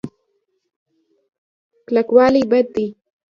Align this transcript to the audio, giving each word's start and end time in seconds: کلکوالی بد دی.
کلکوالی 1.87 2.43
بد 2.51 2.65
دی. 2.75 2.87